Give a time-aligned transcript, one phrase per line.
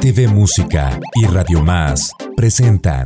[0.00, 3.04] RTV Música y Radio Más presentan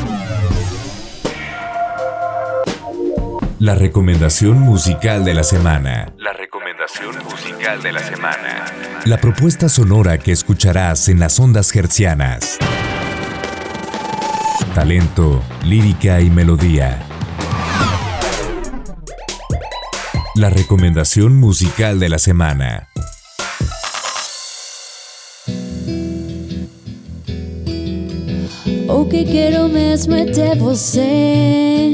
[3.58, 6.12] la recomendación musical de la semana.
[6.18, 8.66] La recomendación musical de la semana.
[9.06, 12.58] La propuesta sonora que escucharás en las ondas hercianas.
[14.72, 17.04] Talento, lírica y melodía.
[20.36, 22.88] La recomendación musical de la semana.
[29.04, 31.90] O que quero mesmo é ter você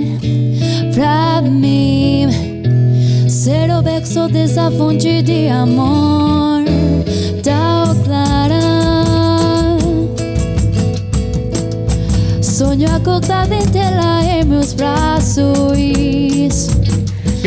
[0.94, 2.28] pra mim.
[3.28, 6.62] Ser o beco dessa fonte de amor
[7.42, 8.60] tão clara.
[12.40, 16.29] Sonho acordado em tela em meus braços.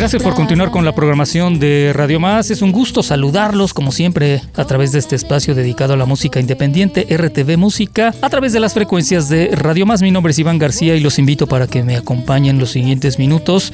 [0.04, 2.52] Gracias por continuar con la programación de Radio Más.
[2.52, 6.42] Es un gusto saludarlos, como siempre, a través de este espacio dedicado a la música
[6.42, 10.02] independiente, RTV Música, a través de las frecuencias de Radio Más.
[10.02, 13.72] Mi nombre es Iván García y los invito para que me acompañen los siguientes minutos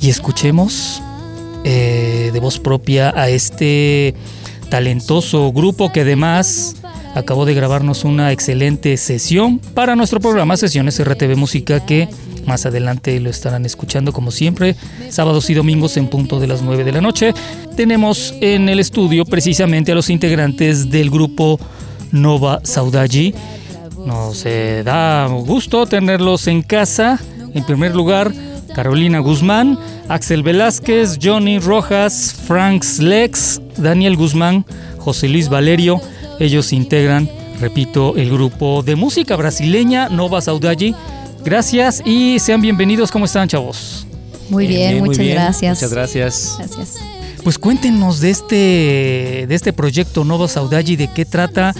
[0.00, 1.02] y escuchemos
[1.62, 4.14] eh, de voz propia a este
[4.70, 6.76] talentoso grupo que además
[7.14, 12.08] acabó de grabarnos una excelente sesión para nuestro programa Sesiones RTV Música que
[12.46, 14.76] más adelante lo estarán escuchando como siempre,
[15.08, 17.34] sábados y domingos en punto de las 9 de la noche.
[17.76, 21.58] Tenemos en el estudio precisamente a los integrantes del grupo
[22.12, 23.34] Nova Saudaji.
[24.06, 27.18] Nos eh, da gusto tenerlos en casa.
[27.54, 28.32] En primer lugar,
[28.74, 34.66] Carolina Guzmán, Axel Velázquez, Johnny Rojas, Franks Lex, Daniel Guzmán,
[34.98, 36.00] José Luis Valerio.
[36.40, 40.94] Ellos integran, repito, el grupo de música brasileña Nova Saudaji
[41.44, 43.10] Gracias y sean bienvenidos.
[43.12, 44.06] ¿Cómo están, chavos?
[44.48, 45.34] Muy bien, bien, muy muchas bien.
[45.36, 45.76] gracias.
[45.76, 46.54] Muchas gracias.
[46.58, 46.94] Gracias.
[47.42, 51.74] Pues cuéntenos de este, de este proyecto Nova Saudade, de qué trata.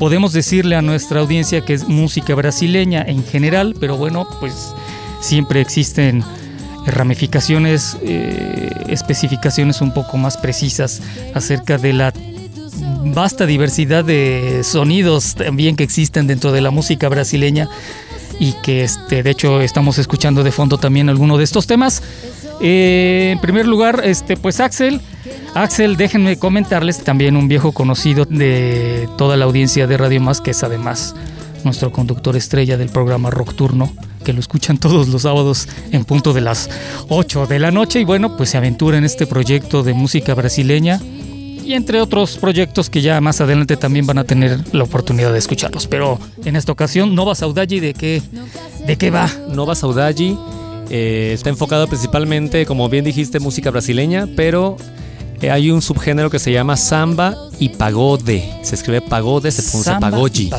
[0.00, 4.74] Podemos decirle a nuestra audiencia que es música brasileña en general, pero bueno, pues
[5.20, 6.24] siempre existen
[6.84, 11.00] ramificaciones, eh, especificaciones un poco más precisas
[11.34, 12.12] acerca de la
[13.04, 17.68] vasta diversidad de sonidos también que existen dentro de la música brasileña
[18.38, 22.02] y que este, de hecho estamos escuchando de fondo también alguno de estos temas.
[22.60, 25.00] Eh, en primer lugar, este, pues Axel,
[25.54, 30.52] Axel, déjenme comentarles también un viejo conocido de toda la audiencia de Radio Más, que
[30.52, 31.14] es además
[31.64, 33.92] nuestro conductor estrella del programa Rockturno,
[34.24, 36.70] que lo escuchan todos los sábados en punto de las
[37.08, 38.00] 8 de la noche.
[38.00, 41.00] Y bueno, pues se aventura en este proyecto de música brasileña
[41.64, 45.38] y entre otros proyectos que ya más adelante también van a tener la oportunidad de
[45.38, 45.86] escucharlos.
[45.86, 48.22] Pero en esta ocasión, Nova Saudade, ¿de qué,
[48.86, 49.30] de qué va?
[49.48, 50.36] Nova Saudade
[50.90, 54.76] eh, está enfocado principalmente, como bien dijiste, música brasileña, pero
[55.40, 58.42] eh, hay un subgénero que se llama samba y pagode.
[58.62, 60.50] Se escribe pagode, se pronuncia pagoji.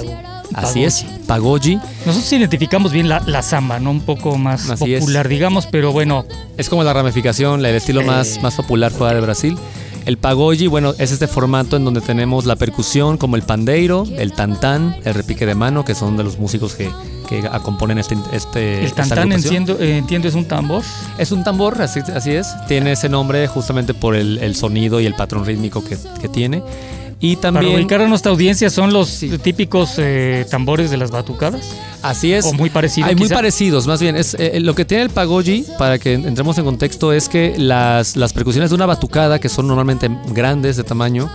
[0.54, 1.80] Así es, pagoji.
[2.06, 3.90] Nosotros identificamos bien la, la samba, ¿no?
[3.90, 5.00] Un poco más Así es.
[5.00, 6.26] popular, digamos, pero bueno,
[6.58, 8.06] Es como la ramificación, el estilo Eh.
[8.06, 9.58] más, más popular fuera de Brasil.
[10.06, 14.34] El pagoji, bueno, es este formato en donde tenemos la percusión como el pandeiro, el
[14.34, 16.90] tantán, el repique de mano, que son de los músicos que,
[17.30, 20.84] que componen este, este el tantán, entiendo, eh, entiendo, es un tambor.
[21.18, 22.48] Es un tambor, así, así es.
[22.68, 26.64] Tiene ese nombre justamente por el, el sonido y el patrón rítmico que, que tiene.
[27.24, 31.74] Y Para también, ubicar a nuestra audiencia, son los típicos eh, tambores de las batucadas.
[32.02, 32.44] así es.
[32.44, 33.08] O muy parecido.
[33.08, 34.18] Hay muy parecidos, más bien.
[34.18, 38.18] Es, eh, lo que tiene el pagoji, para que entremos en contexto, es que las,
[38.18, 41.32] las percusiones de una batucada, que son normalmente grandes de tamaño,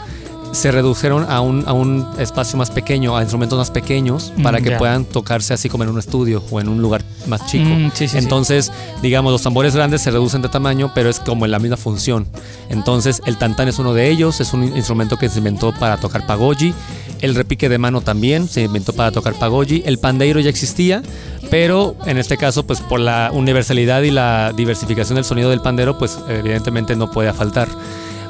[0.53, 4.61] se redujeron a un, a un espacio más pequeño, a instrumentos más pequeños, Mm, para
[4.61, 7.69] que puedan tocarse así como en un estudio o en un lugar más chico.
[7.69, 8.19] Mm, sí, sí, sí.
[8.19, 8.73] Entonces,
[9.03, 12.27] digamos, los tambores grandes se reducen de tamaño, pero es como en la misma función.
[12.69, 16.27] Entonces, el tantán es uno de ellos, es un instrumento que se inventó para tocar
[16.27, 16.75] pagoji.
[17.21, 19.83] El repique de mano también se inventó para tocar pagoji.
[19.85, 21.03] El pandeiro ya existía,
[21.51, 25.99] pero en este caso, pues por la universalidad y la diversificación del sonido del pandero,
[25.99, 27.69] pues evidentemente no puede faltar.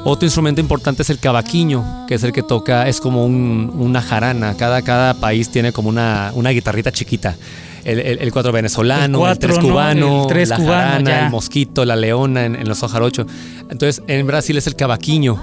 [0.05, 4.01] Otro instrumento importante es el cavaquinho, que es el que toca, es como un- una
[4.01, 4.55] jarana.
[4.55, 7.35] Cada, cada país tiene como una, una guitarrita chiquita.
[7.83, 9.69] El, el- el cuatro venezolano, El el, cuatro, tres ¿no?
[9.69, 11.25] cubano, El tres la cubano, jarana, ya.
[11.25, 13.25] el mosquito, la leona en, en los jarocho.
[13.69, 15.39] Entonces, en Brasil es el cavaquinho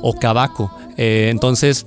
[0.00, 0.72] o cavaco.
[0.96, 1.86] Eh, entonces,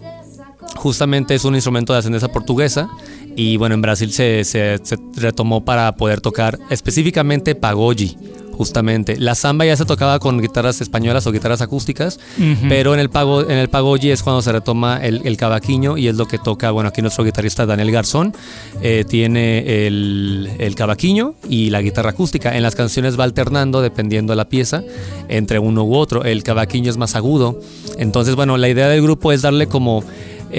[0.75, 2.89] justamente es un instrumento de ascendencia portuguesa
[3.35, 8.17] y bueno, en Brasil se, se- se retomó para poder tocar específicamente pagoji,
[8.55, 9.17] justamente.
[9.17, 12.19] La samba ya se tocaba con guitarras españolas o guitarras acústicas,
[12.67, 16.07] pero en el, pago, en el pagoji es cuando se retoma el, el cavaquinho y
[16.07, 18.33] es lo que toca, bueno, aquí nuestro guitarrista Daniel Garzón
[18.81, 22.55] eh, tiene el, el cavaquinho y la guitarra acústica.
[22.55, 24.83] En las canciones va alternando dependiendo de la pieza
[25.27, 26.23] entre uno u otro.
[26.23, 27.59] El cavaquinho es más agudo.
[27.97, 30.03] Entonces, bueno, la idea del grupo es darle como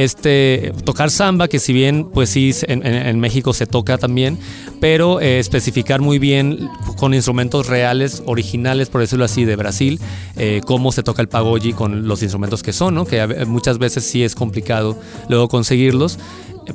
[0.04, 4.38] este tocar samba, que si bien pues sí en, en- en México se toca también,
[4.80, 9.98] pero eh, especificar muy bien con instrumentos reales, originales, por decirlo así, de Brasil,
[10.36, 13.04] eh, cómo se toca el pagode con los instrumentos que son, ¿no?
[13.06, 14.98] Que muchas veces sí es complicado
[15.28, 16.18] luego conseguirlos.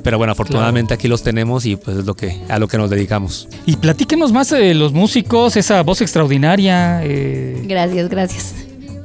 [0.02, 2.88] Pero bueno, afortunadamente aquí los tenemos y pues es lo que, a lo que nos
[2.88, 3.46] dedicamos.
[3.66, 7.02] Y platíquenos más de los músicos, esa voz extraordinaria.
[7.04, 8.54] eh, Gracias, gracias.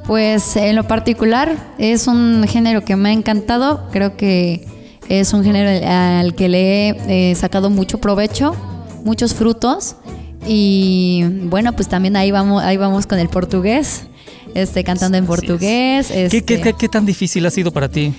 [0.08, 3.88] Pues en lo particular es un género que me ha encantado.
[3.92, 4.66] Creo que
[5.08, 8.56] es un género al que le he eh, sacado mucho provecho,
[9.04, 9.96] muchos frutos.
[10.46, 14.04] Y bueno, pues también ahí vamos, ahí vamos con el portugués,
[14.54, 15.28] este, cantando en es.
[15.28, 16.06] portugués.
[16.08, 18.14] ¿qué, este, qué- qué- qué tan difícil ha sido para ti?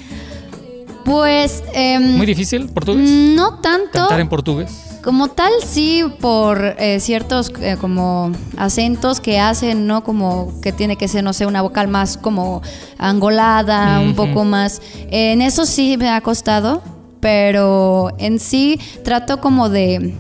[1.06, 3.10] Pues em, ¿Muy difícil portugués?
[3.10, 3.90] no tanto.
[3.94, 4.70] ¿Cantar en portugués?
[5.04, 10.04] Como tal, sí, por eh, ciertos eh, como acentos que hacen, ¿no?
[10.04, 12.62] Como que tiene que ser, no sé, una vocal más como
[12.98, 14.82] angolada, un poco más.
[15.10, 16.82] en eso sí me ha costado,
[17.22, 20.16] pero en sí trato como de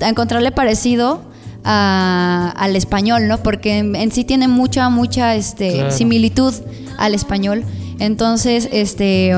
[0.00, 1.20] encontrarle parecido
[1.62, 3.38] a- al español, ¿no?
[3.42, 5.90] Porque en, en sí tiene mucha, mucha este, Claro.
[5.90, 6.54] similitud
[6.96, 7.64] al español.
[7.98, 9.32] Entonces, este,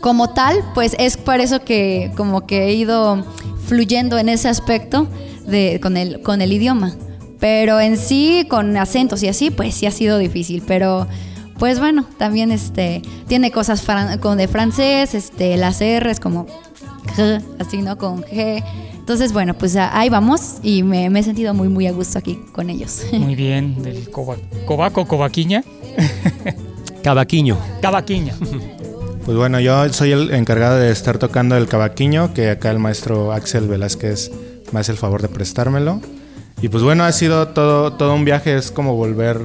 [0.00, 3.24] como tal, pues es por eso que como que he ido
[3.66, 5.08] fluyendo en ese aspecto
[5.46, 6.94] de, con, el, con el idioma.
[7.40, 10.62] Pero en sí, con acentos y así, pues sí ha sido difícil.
[10.66, 11.06] Pero,
[11.58, 16.46] pues bueno, también este, tiene cosas fran- con de francés, este, las R's como
[17.16, 17.98] G, así, ¿no?
[17.98, 18.64] Con G.
[18.98, 22.38] Entonces, bueno, pues ahí vamos y me, me he sentido muy, muy a gusto aquí
[22.52, 23.02] con ellos.
[23.12, 25.62] Muy bien, del coba- cobaco, cobaquiña.
[27.02, 27.58] Cavaquiño.
[27.82, 28.34] Cavaquiña.
[29.24, 33.32] Pues bueno, yo soy el encargado de estar tocando el cavaquinho, que acá el maestro
[33.32, 34.30] Axel Velázquez
[34.70, 36.02] me hace el favor de prestármelo.
[36.60, 39.40] Y pues bueno, ha sido todo, todo un viaje, es como volver,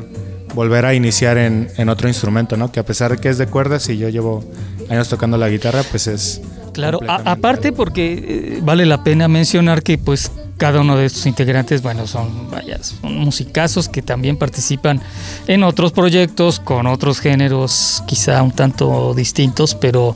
[0.53, 2.73] volver a iniciar en, en otro instrumento, ¿no?
[2.73, 4.43] Que a pesar de que es de cuerdas y yo llevo
[4.89, 6.41] años tocando la guitarra, pues es...
[6.73, 10.29] Claro, aparte porque eh, vale la pena mencionar que pues
[10.59, 15.01] cada uno de estos integrantes, bueno, son, vaya, son musicazos que también participan
[15.47, 20.15] en otros proyectos con otros géneros quizá un tanto distintos, pero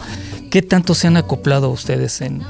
[0.51, 2.43] ¿qué tanto se han acoplado ustedes en,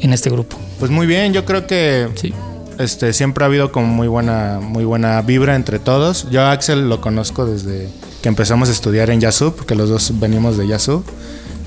[0.00, 0.56] en este grupo?
[0.78, 2.32] Pues muy bien, yo creo que Sí.
[2.78, 6.30] este, siempre ha habido como muy buena, muy buena vibra entre todos.
[6.30, 7.88] Yo a Axel lo conozco desde
[8.22, 11.04] que empezamos a estudiar en Yasub, porque los dos venimos de Yasub.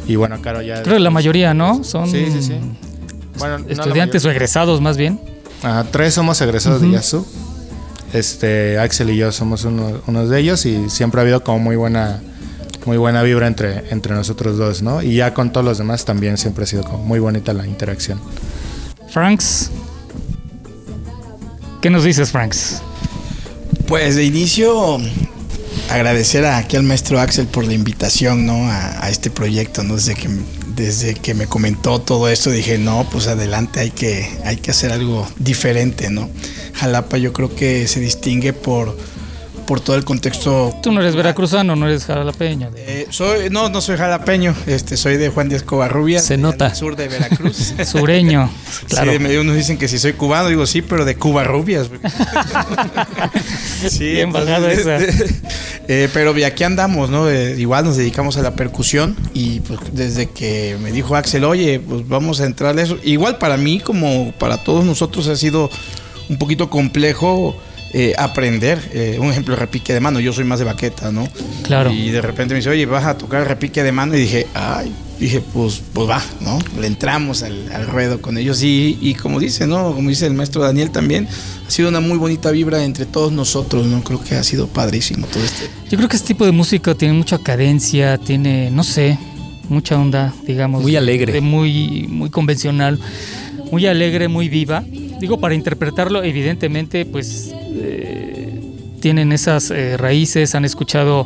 [0.07, 0.81] Y bueno, Caro ya...
[0.83, 1.83] Creo que la mayoría, ¿no?
[1.83, 2.55] Son Sí, sí, sí.
[3.39, 5.19] Bueno, no estudiantes o egresados más bien.
[5.63, 7.25] Ajá, tres somos egresados de Yasu.
[8.13, 11.75] Este, Axel y yo somos uno- unos de ellos y siempre ha habido como muy
[11.75, 12.21] buena,
[12.85, 15.01] muy buena vibra entre, entre nosotros dos, ¿no?
[15.01, 18.19] Y ya con todos los demás también siempre ha sido como muy bonita la interacción.
[19.09, 19.71] Franks.
[21.81, 22.81] ¿Qué nos dices, Franks?
[23.87, 24.97] Pues de inicio
[25.89, 28.53] agradecer aquí al maestro Axel por la invitación, ¿no?
[28.69, 29.95] A, a este proyecto, ¿no?
[29.95, 30.29] Desde que,
[30.75, 34.91] desde que me comentó todo esto dije, no, pues adelante, hay que, hay que hacer
[34.91, 36.29] algo diferente, ¿no?
[36.73, 38.97] Jalapa yo creo que se distingue por,
[39.65, 42.69] por todo el contexto Tú no eres veracruzano, no eres jalapeño.
[42.75, 46.67] Eh, soy, no, no soy jalapeño, este, soy de Juan Díaz Covarrubias, Se nota.
[46.69, 47.73] del sur de Veracruz.
[47.85, 48.49] Sureño.
[48.87, 49.11] Claro.
[49.11, 51.89] Sí, me- unos dicen que si soy cubano, digo sí, pero de Cubarrubias.
[53.89, 54.97] sí, Bien bajada esa.
[55.87, 57.29] eh, pero aquí andamos, ¿no?
[57.29, 61.79] Eh, igual nos dedicamos a la percusión y pues desde que me dijo Axel, oye,
[61.79, 62.97] pues vamos a entrar a eso.
[63.03, 65.69] Igual para mí, como para todos nosotros, ha sido
[66.29, 67.55] un poquito complejo
[67.93, 68.79] eh, aprender.
[68.91, 70.19] Eh, un ejemplo, repique de mano.
[70.19, 71.27] Yo soy más de baqueta, ¿no?
[71.63, 71.91] Claro.
[71.91, 74.15] Y de repente me dice, oye, vas a tocar repique de mano.
[74.15, 76.59] Y dije, ay, dije, pues, pues va, ¿no?
[76.79, 78.63] Le entramos al, al ruedo con ellos.
[78.63, 79.93] Y, y como dice, ¿no?
[79.93, 81.27] Como dice el maestro Daniel también,
[81.67, 84.03] ha sido una muy bonita vibra entre todos nosotros, ¿no?
[84.03, 85.69] Creo que ha sido padrísimo todo este.
[85.89, 89.19] Yo creo que este tipo de música tiene mucha cadencia, tiene, no sé,
[89.69, 90.81] mucha onda, digamos.
[90.81, 91.31] Muy alegre.
[91.31, 92.99] de muy, muy convencional,
[93.71, 94.83] muy alegre, muy viva.
[95.23, 98.59] Digo, para interpretarlo, evidentemente, pues eh,
[98.99, 101.25] tienen esas eh, raíces, han escuchado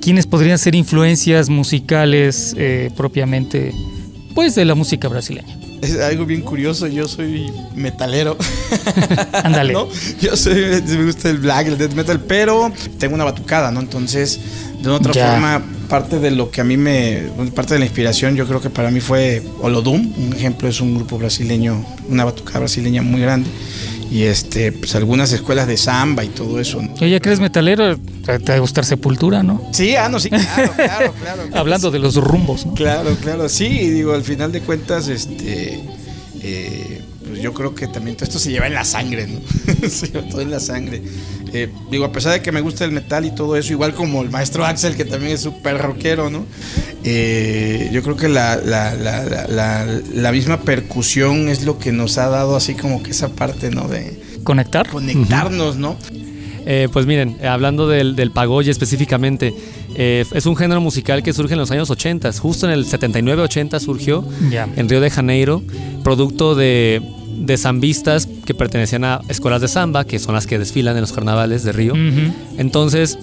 [0.00, 3.74] quiénes podrían ser influencias musicales eh, propiamente,
[4.34, 5.58] pues de la música brasileña.
[5.82, 8.38] Es algo bien curioso, yo soy metalero.
[9.44, 9.72] Ándale.
[9.74, 9.88] ¿no?
[10.22, 13.80] Yo soy, me gusta el black, el death metal, pero tengo una batucada, ¿no?
[13.80, 14.40] Entonces,
[14.82, 15.32] de otra Ya.
[15.32, 17.24] forma, parte de lo que a mí me.
[17.54, 20.10] Parte de la inspiración, yo creo que para mí fue Olodum.
[20.16, 23.50] Un ejemplo es un grupo brasileño, una batucada brasileña muy grande.
[24.10, 26.94] Y este, pues algunas escuelas de samba y todo eso, ¿no?
[26.98, 27.98] Oye, ¿crees metalero?
[28.24, 29.68] Te te va a gustar Sepultura, ¿no?
[29.74, 31.42] Sí, ah, no, sí, claro, claro, claro.
[31.52, 32.72] Hablando de los rumbos, ¿no?
[32.72, 35.78] Claro, claro, sí, digo, al final de cuentas, este,
[36.42, 39.40] eh, pues yo creo que también todo esto se lleva en la sangre, ¿no?
[39.90, 41.02] se lleva todo en la sangre.
[41.54, 44.22] Eh, digo, a pesar de que me gusta el metal y todo eso, igual como
[44.22, 46.46] el maestro Axel, que también es súper rockero, ¿no?
[47.04, 52.16] eh, yo creo que la, la, la, la, la misma percusión es lo que nos
[52.18, 53.88] ha dado así como que esa parte, ¿no?
[53.88, 54.88] De Conectar.
[54.88, 55.96] conectarnos, ¿no?
[56.64, 59.52] Eh, pues miren, hablando del, del pagoye específicamente,
[59.96, 63.80] eh, es un género musical que surge en los años 80, justo en el 79-80
[63.80, 64.24] surgió
[64.76, 65.62] en Río de Janeiro,
[66.04, 67.02] producto de,
[67.36, 71.12] de zambistas que pertenecían a escuelas de samba, que son las que desfilan en los
[71.12, 71.94] carnavales de Río.
[72.58, 73.18] Entonces,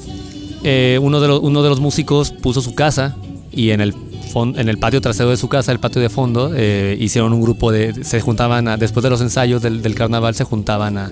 [0.63, 3.15] eh, uno, de los, uno de los músicos puso su casa
[3.51, 3.93] y en el,
[4.36, 7.71] en el patio trasero de su casa, el patio de fondo, eh, hicieron un grupo
[7.71, 8.03] de...
[8.03, 11.12] Se juntaban, a- después de los ensayos del, del carnaval, se juntaban a,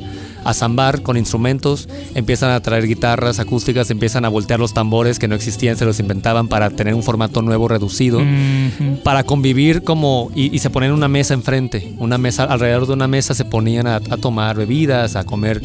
[0.50, 5.28] a zambar con instrumentos, empiezan a traer guitarras acústicas, empiezan a voltear los tambores que
[5.28, 8.20] no existían, se los inventaban para tener un formato nuevo reducido
[9.04, 13.08] para convivir como y, y se ponían una mesa enfrente, una mesa alrededor de una
[13.08, 15.62] mesa se ponían a, a tomar bebidas, a comer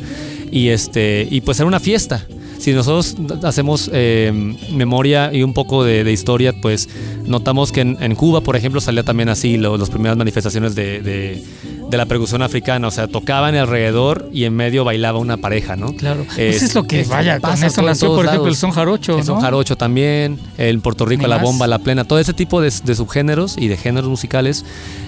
[0.50, 2.26] y este y pues era una fiesta.
[2.58, 4.30] Si nosotros hacemos eh,
[4.72, 6.88] memoria y un poco de, de historia, pues
[7.26, 11.00] notamos que en, en Cuba, por ejemplo, salía también así lo- las primeras manifestaciones de,
[11.02, 11.42] de-
[11.92, 12.88] de la percusión africana.
[12.88, 15.92] O sea, tocaban alrededor y en medio bailaba una pareja, ¿no?
[15.94, 16.22] Claro.
[16.22, 18.56] Es- Pues es lo que es- vaya, con pasa eso nació, todos por ejemplo, el
[18.56, 19.40] son jarocho, El son ¿no?
[19.42, 23.56] jarocho también, en Puerto Rico la bomba, la plena, todo ese tipo de, de subgéneros
[23.58, 24.64] y de géneros musicales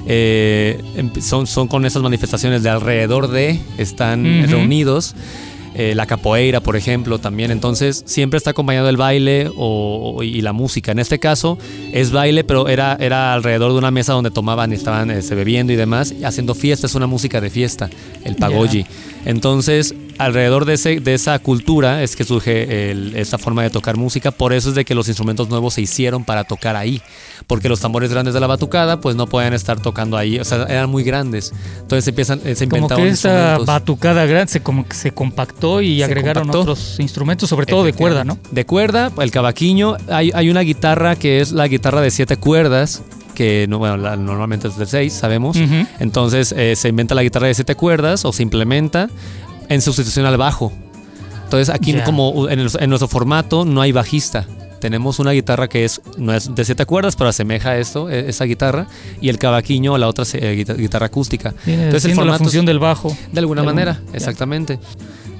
[0.06, 5.14] eh, em- son, son con esas manifestaciones de alrededor de, están reunidos.
[5.76, 7.50] Eh, la capoeira, por ejemplo, también.
[7.50, 10.92] Entonces, siempre está acompañado el baile o, y la música.
[10.92, 11.58] En este caso,
[11.92, 15.72] es baile, pero era, era alrededor de una mesa donde tomaban y estaban este, bebiendo
[15.72, 16.86] y demás, haciendo fiesta.
[16.86, 17.90] Es una música de fiesta,
[18.24, 18.86] el pagoji.
[19.24, 23.96] Entonces, alrededor de, ese, de esa cultura es que surge el- esta forma de tocar
[23.96, 24.30] música.
[24.30, 27.00] Por eso es de que los instrumentos nuevos se hicieron para tocar ahí.
[27.46, 30.38] Porque los tambores grandes de la batucada, pues no podían estar tocando ahí.
[30.38, 31.52] O sea, eran muy grandes.
[31.80, 35.82] Entonces empiezan, eh, se Como inventaban que esa batucada grande se, como que se compactó
[35.82, 36.60] y Se agregaron compactó.
[36.72, 38.38] otros instrumentos, sobre todo de cuerda, ¿no?
[38.50, 39.96] De cuerda, el cavaquinho.
[40.08, 43.02] Hay, hay una guitarra que es la guitarra de siete cuerdas,
[43.34, 45.56] que no, bueno, la- normalmente es de seis, sabemos.
[45.98, 49.10] Entonces eh, se inventa la guitarra de siete cuerdas o se implementa
[49.68, 50.72] en sustitución al bajo.
[51.44, 54.46] Entonces aquí como en, el- en nuestro formato no hay bajista.
[54.80, 58.28] Tenemos una guitarra que es, no es de siete cuerdas, pero asemeja a esto, e-
[58.28, 58.86] esa guitarra,
[59.20, 61.54] y el cavaquinho, la otra eh, guita- guitarra acústica.
[61.66, 63.16] Entonces el la es- función del bajo.
[63.32, 64.78] de alguna De manera, exactamente.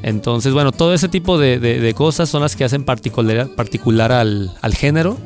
[0.02, 4.12] Entonces, bueno, todo ese tipo de, de- de cosas son las que hacen particular, particular
[4.12, 5.18] al, al género,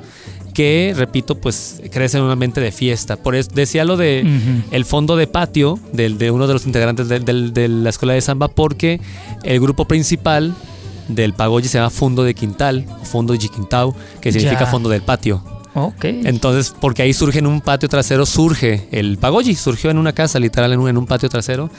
[0.58, 3.14] que, repito, pues crece en un ambiente de fiesta.
[3.14, 4.26] Por eso decía lo de
[4.72, 8.48] el fondo de patio del- de uno de los integrantes de, la escuela de samba,
[8.48, 9.00] porque
[9.44, 10.52] el grupo principal
[11.06, 14.66] del Pagoyi se llama Fondo de Quintal, Fondo de Quintao, que significa Ya.
[14.66, 15.44] fondo del patio.
[15.74, 16.04] Ok.
[16.06, 20.40] Entonces, porque ahí surge en un patio trasero, surge el Pagoyi, surgió en una casa,
[20.40, 21.70] literal, en un, en un patio trasero.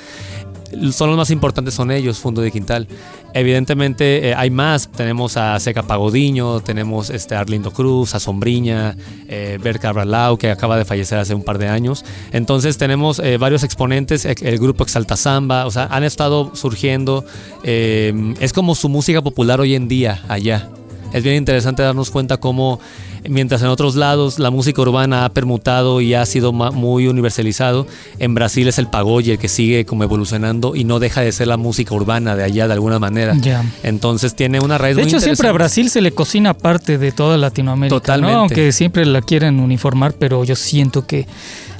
[0.91, 2.87] Son los más importantes, son ellos, Fondo de Quintal.
[3.33, 8.95] Evidentemente eh, hay más, tenemos a Seca Pagodiño, tenemos este, a Arlindo Cruz, a Sombriña,
[9.27, 12.03] eh, Cabralao, que acaba de fallecer hace un par de años.
[12.31, 17.25] Entonces tenemos eh, varios exponentes, el grupo Exalta Samba, o sea, han estado surgiendo.
[17.63, 20.69] eh, es como su música popular hoy en día allá.
[21.13, 22.79] Es bien interesante darnos cuenta cómo,
[23.27, 27.87] mientras en otros lados la música urbana ha permutado y ha sido muy universalizado,
[28.19, 31.47] en Brasil es el pagoy el que sigue como evolucionando y no deja de ser
[31.47, 33.35] la música urbana de allá de alguna manera.
[33.83, 35.51] Entonces tiene una raíz De muy hecho, siempre a.
[35.51, 38.33] Brasil se le cocina parte de toda Latinoamérica, Totalmente.
[38.33, 38.39] ¿no?
[38.41, 41.27] Aunque siempre la quieren uniformar, pero yo siento que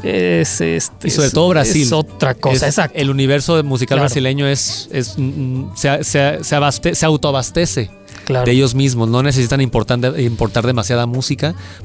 [0.04, 1.82] es este Y sobre es- todo Brasil.
[1.84, 2.98] Es otra cosa, Es- exacto.
[2.98, 4.04] El universo musical Claro.
[4.04, 7.90] brasileño es, es mm, se, se, se, abaste- se autoabastece
[8.26, 8.46] Claro.
[8.46, 9.10] de ellos mismos.
[9.10, 11.29] No necesitan importar, importar demasiada música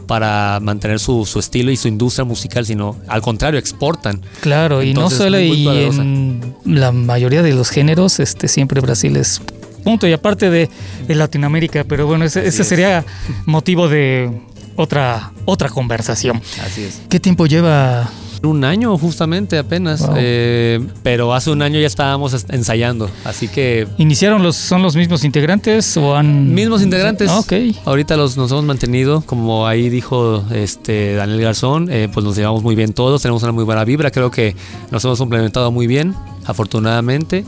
[0.06, 4.20] para mantener su, su estilo y su industria musical, sino al contrario, exportan.
[4.40, 9.40] Claro, y no solo y en la mayoría de los géneros, este siempre Brasil es
[9.82, 10.70] punto y aparte de,
[11.06, 12.68] de Latinoamérica, pero bueno, ese, ese es.
[12.68, 13.04] sería
[13.44, 14.30] motivo de
[14.76, 16.40] otra otra conversación.
[16.64, 17.02] Así es.
[17.08, 18.10] ¿Qué tiempo lleva?
[18.46, 20.14] Un año justamente apenas, Wow.
[20.18, 24.96] eh, pero hace un año ya estábamos est- ensayando, así que ¿Iniciaron los son los
[24.96, 27.28] mismos integrantes o han mismos integrantes.
[27.30, 27.52] Ah, Ok.
[27.84, 32.62] Ahorita los nos hemos mantenido, como ahí dijo este Daniel Garzón, eh, pues nos llevamos
[32.62, 34.54] muy bien todos, tenemos una muy buena vibra, creo que
[34.90, 37.44] nos hemos complementado muy bien, afortunadamente.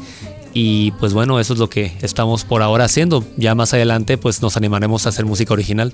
[0.58, 3.22] Y pues bueno, eso es lo que estamos por ahora haciendo.
[3.36, 5.92] Ya más adelante pues nos animaremos a hacer música original.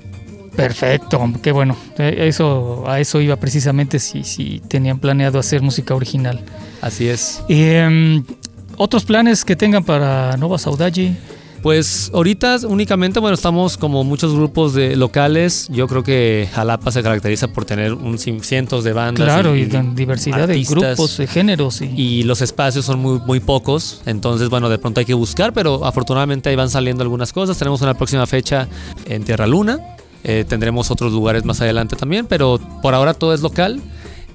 [0.56, 1.76] Perfecto, qué bueno.
[1.98, 6.40] Eh, Eso, a eso iba precisamente si, si tenían planeado hacer música original.
[6.80, 7.42] Así es.
[7.48, 8.24] Y, em,
[8.76, 11.16] Otros planes que tengan para Nova Saudade.
[11.62, 15.68] Pues ahorita únicamente, bueno, estamos como muchos grupos de locales.
[15.70, 19.24] Yo creo que Jalapa se caracteriza por tener un cientos de bandas.
[19.24, 21.80] Claro, y, con diversidad de grupos, de géneros.
[21.82, 24.02] Y, y los espacios son muy, muy pocos.
[24.06, 27.56] Entonces, bueno, de pronto hay que buscar, pero afortunadamente ahí van saliendo algunas cosas.
[27.56, 28.66] Tenemos una próxima fecha
[29.04, 29.78] en Tierra Luna.
[30.24, 33.80] Eh, tendremos otros lugares más adelante también, pero por ahora todo es local.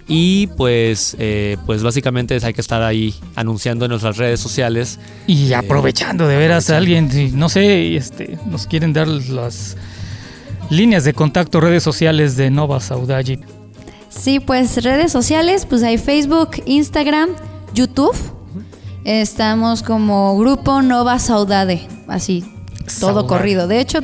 [0.10, 5.00] Y pues, eh, pues básicamente hay que estar ahí anunciando en nuestras redes sociales.
[5.28, 9.76] Y aprovechando de veras a alguien, no sé, este, nos quieren dar las
[10.70, 13.40] líneas de contacto, redes sociales de Nova Saudade.
[14.10, 17.30] Sí, pues redes sociales, pues hay Facebook, Instagram,
[17.74, 18.16] YouTube.
[19.04, 22.46] Estamos como Grupo Nova Saudade, así,
[23.00, 23.28] todo Saudade.
[23.28, 23.68] corrido.
[23.68, 24.00] De hecho,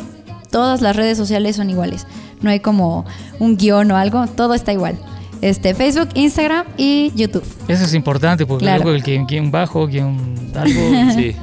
[0.53, 2.07] todas las redes sociales son iguales.
[2.41, 3.05] No hay como
[3.39, 4.98] un guion o algo, todo está igual.
[5.41, 7.43] Este, Facebook, Instagram y YouTube.
[7.67, 8.83] Eso es importante porque Claro.
[8.83, 10.15] luego el guion, guion bajo, guion
[10.55, 10.79] algo,
[11.15, 11.36] Sí.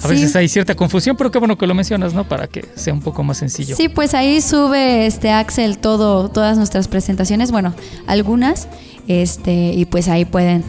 [0.00, 0.38] a veces Sí.
[0.38, 2.22] hay cierta confusión, pero qué bueno que lo mencionas, ¿no?
[2.28, 3.74] Para que sea un poco más sencillo.
[3.74, 7.74] Sí, pues ahí sube este Axel todo, todas nuestras presentaciones, bueno,
[8.06, 8.68] algunas,
[9.08, 10.62] este, y pues ahí pueden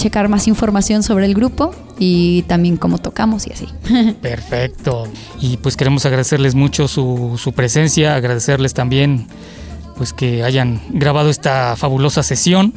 [0.00, 3.66] checar más información sobre el grupo y también cómo tocamos y así.
[4.22, 5.06] Perfecto.
[5.40, 9.26] Y pues queremos agradecerles mucho su, su presencia, agradecerles también
[9.96, 12.72] pues que hayan grabado esta fabulosa sesión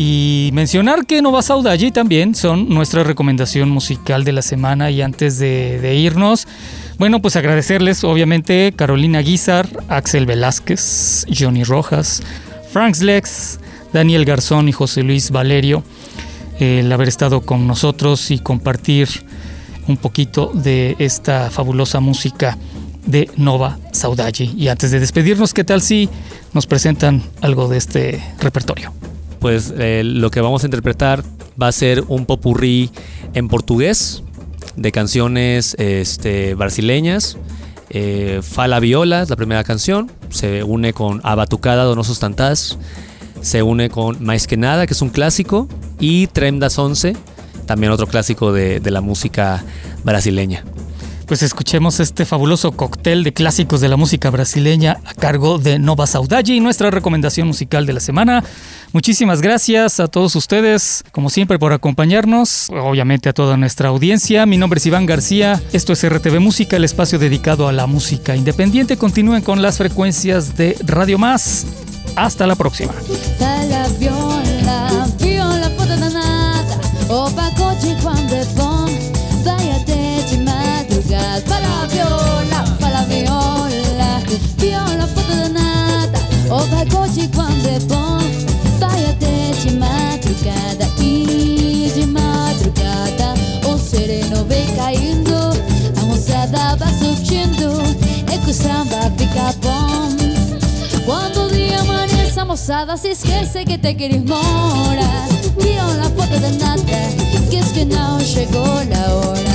[0.00, 5.02] y mencionar que Nova Sauda allí también son nuestra recomendación musical de la semana y
[5.02, 6.46] antes de, irnos,
[6.98, 12.22] bueno pues agradecerles obviamente Carolina Guizar, Axel Velázquez, Johnny Rojas,
[12.72, 13.58] Franks Lex,
[13.92, 15.82] Daniel Garzón y José Luis Valerio
[16.58, 19.08] el haber estado con nosotros y compartir
[19.86, 22.58] un poquito de esta fabulosa música
[23.06, 24.44] de Nova Saudade.
[24.56, 26.08] Y antes de despedirnos, ¿qué tal si
[26.52, 28.92] nos presentan algo de este repertorio?
[29.40, 31.24] Pues eh, lo que vamos a interpretar
[31.60, 32.90] va a ser un popurrí
[33.34, 34.22] en portugués
[34.76, 37.38] de canciones este, brasileñas.
[37.90, 42.78] Eh, Fala Viola es la primera canción, se une con A Batucada Donosos Tantás,
[43.40, 47.16] se une con Mais que Nada, que es un clásico, y Trem das Once,
[47.66, 49.64] también otro clásico de, de la música
[50.04, 50.64] brasileña.
[51.28, 56.06] Pues escuchemos este fabuloso cóctel de clásicos de la música brasileña a cargo de Nova
[56.06, 58.42] Saudade y nuestra recomendación musical de la semana.
[58.94, 64.46] Muchísimas gracias a todos ustedes, como siempre, por acompañarnos, obviamente a toda nuestra audiencia.
[64.46, 68.34] Mi nombre es Iván García, esto es RTV Música, el espacio dedicado a la música
[68.34, 68.96] independiente.
[68.96, 71.66] Continúen con las frecuencias de Radio Más.
[72.16, 72.94] Hasta la próxima.
[77.10, 78.84] O pagode quando é bom
[79.42, 81.42] Vai até de madrugada.
[81.46, 84.22] Fala viola, fala viola
[84.58, 86.18] Viola foda danada.
[86.50, 88.18] O pagode quando é bom
[88.78, 90.84] Vai até de madrugada.
[91.00, 93.34] E de madrugada
[93.66, 95.32] O sereno vem caindo
[95.98, 97.80] A moçada vai surgindo
[98.30, 99.87] É que o samba fica bom
[102.48, 105.28] amanhece, a moçada se esquece que te queres morar.
[105.58, 106.82] Viola foto de nada,
[107.50, 109.54] que es que não chegou a hora.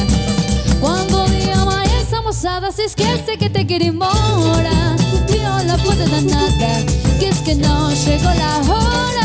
[0.79, 4.95] Quando o dia amanhece, a moçada se esquece que te queres morar.
[5.27, 6.85] Viola foto de nada,
[7.19, 9.22] que es que não chegou a hora.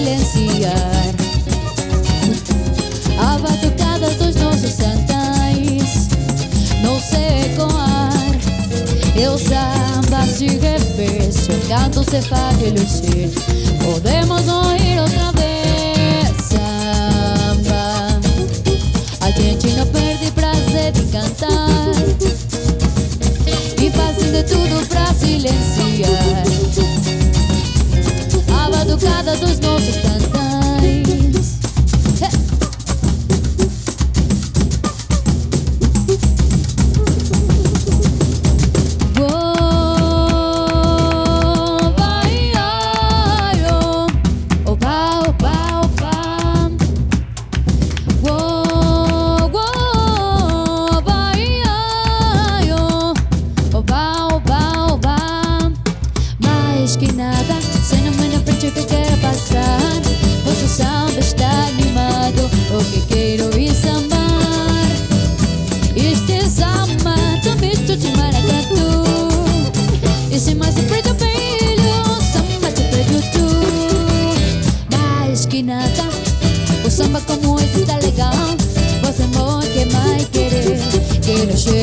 [0.00, 1.14] Silenciar
[3.18, 6.08] a batucada dos nossos santais.
[6.82, 8.10] Não sei ecoar,
[9.14, 10.24] eu samba
[10.58, 13.30] repete, o canto se faz relucir.
[13.84, 18.20] Podemos ouvir outra vez samba.
[19.20, 21.90] A gente não perde prazer de cantar
[23.76, 26.50] e fazem de tudo pra silenciar
[28.90, 30.69] batucada dos nossos cantais.
[81.40, 81.79] You a ship.